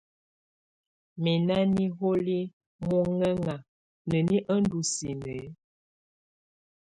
Mǝ 1.23 1.31
na 1.47 1.57
niholi 1.75 2.39
mɔŋɛŋa, 2.87 3.55
neni 4.09 4.37
ɔ 4.53 4.55
ndɔ 4.63 4.79
sinǝ? 4.93 5.35